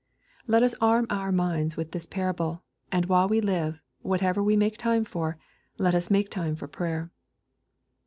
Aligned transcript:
Let 0.47 0.63
us 0.63 0.73
arm 0.81 1.05
our 1.11 1.31
minds 1.31 1.77
with 1.77 1.91
this 1.91 2.07
parable, 2.07 2.63
and 2.91 3.05
while 3.05 3.29
we 3.29 3.39
live, 3.39 3.79
whatever 4.01 4.41
we 4.41 4.55
make 4.55 4.75
time 4.79 5.05
for, 5.05 5.37
let 5.77 5.93
us 5.93 6.09
make 6.09 6.31
time 6.31 6.55
for 6.55 6.67
prayer. 6.67 7.11